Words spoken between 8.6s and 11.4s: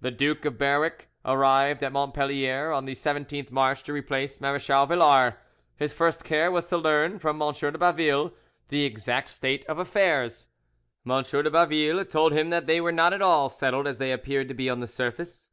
the exact state of affairs. M.